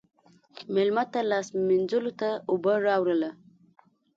[0.73, 3.29] مېلمه ته لاس مینځلو ته اوبه راوله.